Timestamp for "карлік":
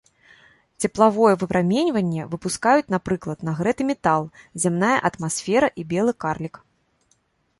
6.25-6.55